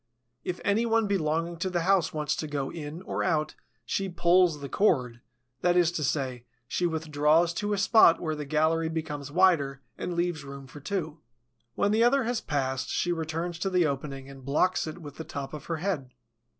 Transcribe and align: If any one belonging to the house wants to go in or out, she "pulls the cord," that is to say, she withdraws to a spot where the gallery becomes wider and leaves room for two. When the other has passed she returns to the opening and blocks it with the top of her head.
If 0.43 0.59
any 0.65 0.87
one 0.87 1.05
belonging 1.05 1.57
to 1.57 1.69
the 1.69 1.81
house 1.81 2.11
wants 2.11 2.35
to 2.37 2.47
go 2.47 2.71
in 2.71 3.03
or 3.03 3.23
out, 3.23 3.53
she 3.85 4.09
"pulls 4.09 4.59
the 4.59 4.67
cord," 4.67 5.21
that 5.61 5.77
is 5.77 5.91
to 5.91 6.03
say, 6.03 6.43
she 6.67 6.87
withdraws 6.87 7.53
to 7.53 7.73
a 7.73 7.77
spot 7.77 8.19
where 8.19 8.33
the 8.33 8.43
gallery 8.45 8.89
becomes 8.89 9.31
wider 9.31 9.83
and 9.99 10.15
leaves 10.15 10.43
room 10.43 10.65
for 10.65 10.79
two. 10.79 11.19
When 11.75 11.91
the 11.91 12.03
other 12.03 12.23
has 12.23 12.41
passed 12.41 12.89
she 12.89 13.11
returns 13.11 13.59
to 13.59 13.69
the 13.69 13.85
opening 13.85 14.27
and 14.27 14.43
blocks 14.43 14.87
it 14.87 14.97
with 14.97 15.17
the 15.17 15.23
top 15.23 15.53
of 15.53 15.65
her 15.65 15.77
head. 15.77 16.09